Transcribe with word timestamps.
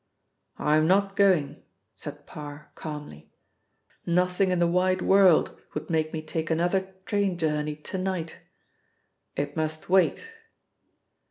"I'm 0.57 0.87
not 0.87 1.15
going," 1.15 1.61
said 1.93 2.25
Parr 2.25 2.71
calmly. 2.73 3.31
"Nothing 4.03 4.49
in 4.49 4.57
the 4.57 4.65
wide 4.67 5.03
world 5.03 5.55
would 5.75 5.91
make 5.91 6.11
me 6.11 6.23
take 6.23 6.49
another 6.49 6.95
train 7.05 7.37
journey 7.37 7.75
to 7.75 7.99
night. 7.99 8.37
It 9.35 9.55
must 9.55 9.89
wait." 9.89 10.27